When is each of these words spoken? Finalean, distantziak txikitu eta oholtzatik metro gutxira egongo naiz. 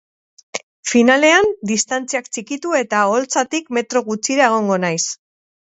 Finalean, 0.91 1.51
distantziak 1.73 2.31
txikitu 2.37 2.75
eta 2.81 3.05
oholtzatik 3.13 3.73
metro 3.81 4.07
gutxira 4.13 4.53
egongo 4.53 4.85
naiz. 4.87 5.03